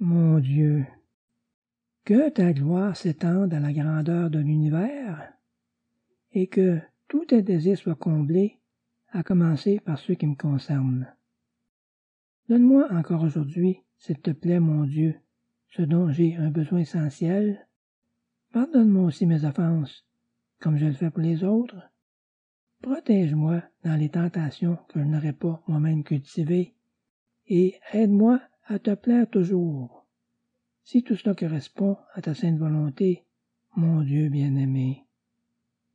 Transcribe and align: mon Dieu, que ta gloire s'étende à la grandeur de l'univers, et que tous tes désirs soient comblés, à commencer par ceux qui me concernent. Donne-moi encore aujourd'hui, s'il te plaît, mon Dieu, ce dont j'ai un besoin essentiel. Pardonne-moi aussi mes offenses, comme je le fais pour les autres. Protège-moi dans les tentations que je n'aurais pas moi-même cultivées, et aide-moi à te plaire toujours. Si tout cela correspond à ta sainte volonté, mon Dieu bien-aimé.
mon 0.00 0.38
Dieu, 0.38 0.86
que 2.04 2.30
ta 2.30 2.54
gloire 2.54 2.96
s'étende 2.96 3.52
à 3.52 3.60
la 3.60 3.72
grandeur 3.72 4.30
de 4.30 4.38
l'univers, 4.38 5.30
et 6.32 6.46
que 6.46 6.78
tous 7.06 7.26
tes 7.26 7.42
désirs 7.42 7.76
soient 7.76 7.94
comblés, 7.94 8.58
à 9.12 9.22
commencer 9.22 9.78
par 9.78 9.98
ceux 9.98 10.14
qui 10.14 10.26
me 10.26 10.36
concernent. 10.36 11.06
Donne-moi 12.48 12.86
encore 12.90 13.22
aujourd'hui, 13.22 13.82
s'il 13.98 14.18
te 14.20 14.30
plaît, 14.30 14.60
mon 14.60 14.84
Dieu, 14.84 15.16
ce 15.68 15.82
dont 15.82 16.10
j'ai 16.10 16.34
un 16.36 16.50
besoin 16.50 16.78
essentiel. 16.78 17.68
Pardonne-moi 18.52 19.04
aussi 19.04 19.26
mes 19.26 19.44
offenses, 19.44 20.06
comme 20.60 20.78
je 20.78 20.86
le 20.86 20.92
fais 20.92 21.10
pour 21.10 21.20
les 21.20 21.44
autres. 21.44 21.90
Protège-moi 22.80 23.62
dans 23.84 23.96
les 23.96 24.08
tentations 24.08 24.78
que 24.88 25.00
je 25.00 25.04
n'aurais 25.04 25.34
pas 25.34 25.62
moi-même 25.68 26.04
cultivées, 26.04 26.74
et 27.46 27.78
aide-moi 27.92 28.40
à 28.70 28.78
te 28.78 28.94
plaire 28.94 29.28
toujours. 29.28 30.06
Si 30.84 31.02
tout 31.02 31.16
cela 31.16 31.34
correspond 31.34 31.96
à 32.14 32.22
ta 32.22 32.34
sainte 32.34 32.58
volonté, 32.58 33.26
mon 33.76 34.02
Dieu 34.02 34.28
bien-aimé. 34.28 34.79